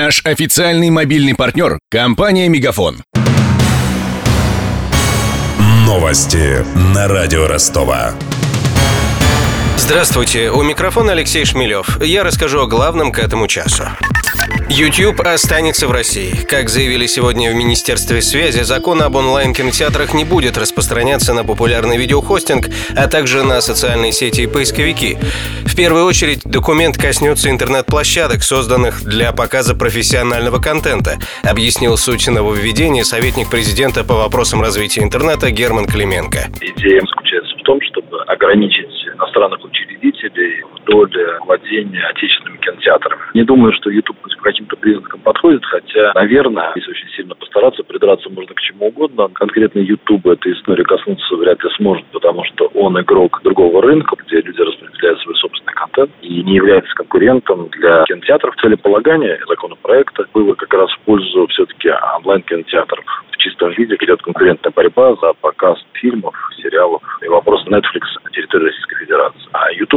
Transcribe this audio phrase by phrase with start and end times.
[0.00, 2.98] Наш официальный мобильный партнер– компания «Мегафон».
[5.84, 8.12] Новости на радио Ростова.
[9.76, 12.00] Здравствуйте, у микрофона Алексей Шмелев.
[12.00, 13.88] Я расскажу о главном к этому часу.
[14.70, 16.34] YouTube останется в России.
[16.46, 22.66] Как заявили сегодня в Министерстве связи, закон об онлайн-кинотеатрах не будет распространяться на популярный видеохостинг,
[22.94, 25.16] а также на социальные сети и поисковики.
[25.64, 33.48] В первую очередь, документ коснется интернет-площадок, созданных для показа профессионального контента, объяснил суть нововведения советник
[33.50, 36.50] президента по вопросам развития интернета Герман Клименко.
[36.60, 43.20] Идея заключается в том, чтобы ограничить иностранных учредителей в доле владения отечественными кинотеатрами.
[43.34, 48.30] Не думаю, что YouTube по каким-то признакам подходит, хотя, наверное, если очень сильно постараться, придраться
[48.30, 49.28] можно к чему угодно.
[49.34, 54.40] Конкретно YouTube эта история коснуться вряд ли сможет, потому что он игрок другого рынка, где
[54.40, 58.56] люди распределяют свой собственный контент и не является конкурентом для кинотеатров.
[58.56, 65.14] Целеполагание законопроекта было как раз в пользу все-таки онлайн-кинотеатров в чистом виде, идет конкурентная борьба
[65.16, 68.87] за показ фильмов, сериалов и вопрос Netflix на территории Российской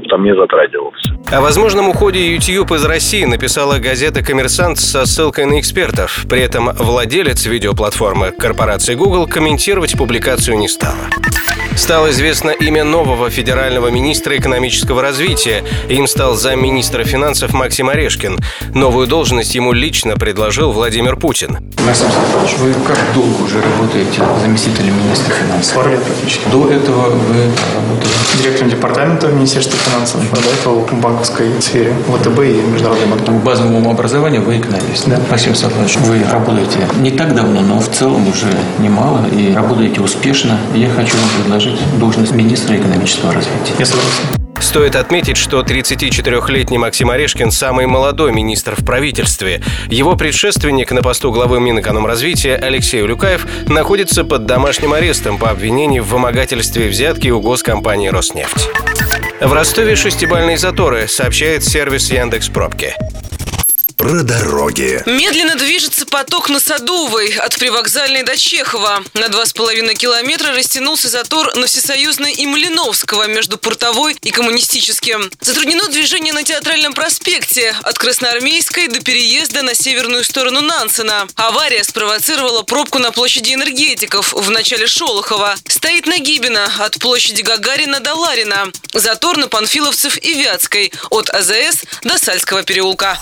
[0.02, 1.14] YouTube там не затрагивался.
[1.32, 6.26] О возможном уходе YouTube из России написала газета «Коммерсант» со ссылкой на экспертов.
[6.30, 11.10] При этом владелец видеоплатформы корпорации Google комментировать публикацию не стала.
[11.76, 15.64] Стало известно имя нового федерального министра экономического развития.
[15.90, 18.40] Им стал замминистра финансов Максим Орешкин.
[18.74, 21.58] Новую должность ему лично предложил Владимир Путин.
[21.86, 25.76] Максим Сергеевич, вы как долго уже работаете заместителем министра финансов?
[25.76, 26.44] Пару лет практически.
[26.52, 28.12] До этого вы работали?
[28.38, 33.26] Директором департамента Министерства финансов, а до этого в банковской сфере, ВТБ и Международный банк.
[33.26, 35.08] По базовому образованию вы экономист.
[35.08, 35.20] Да.
[35.30, 38.48] Максим Сергеевич, вы работаете не так давно, но в целом уже
[38.80, 40.58] немало и работаете успешно.
[40.74, 41.61] Я хочу вам предложить
[42.00, 43.73] должность министра экономического развития.
[43.80, 44.42] Я согласен.
[44.62, 49.62] Стоит отметить, что 34-летний Максим Орешкин– самый молодой министр в правительстве.
[49.90, 56.09] Его предшественник на посту главы Минэкономразвития Алексей Улюкаев находится под домашним арестом по обвинению в
[56.09, 58.69] вымогательстве взятки у госкомпании «Роснефть».
[59.41, 62.96] В Ростове шестибальные заторы, сообщает сервис Яндекс Пробки.
[64.01, 65.03] Про дороги.
[65.06, 69.03] Медленно движется поток на Садовой от привокзальной до Чехова.
[69.13, 75.29] На 2,5 километра растянулся затор на Всесоюзной и Малиновского между Портовой и Коммунистическим.
[75.39, 81.28] Затруднено движение на Театральном проспекте от Красноармейской до переезда на северную сторону Нансена.
[81.35, 85.53] Авария спровоцировала пробку на площади энергетиков в начале Шолохова.
[85.68, 88.72] Стоит Нагибина от площади Гагарина до Ларина.
[88.95, 93.19] Затор на Панфиловцев и Вятской от АЗС до Сальского переулка.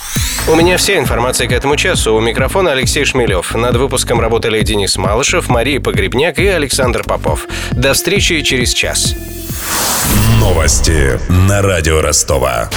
[0.48, 2.16] У меня вся информация к этому часу.
[2.16, 3.54] У микрофона Алексей Шмелев.
[3.54, 7.48] Над выпуском работали Денис Малышев, Мария Погребняк и Александр Попов.
[7.72, 9.16] До встречи через час.
[10.40, 12.70] Новости на радио Ростова.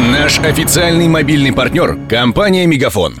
[0.00, 3.20] Наш официальный мобильный партнер– компания «Мегафон».